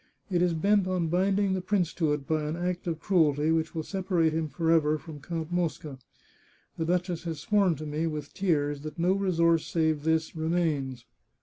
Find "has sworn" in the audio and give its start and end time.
7.25-7.75